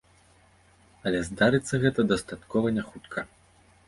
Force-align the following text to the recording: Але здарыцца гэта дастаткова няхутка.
Але 1.09 1.19
здарыцца 1.27 1.79
гэта 1.83 2.05
дастаткова 2.13 2.73
няхутка. 2.79 3.25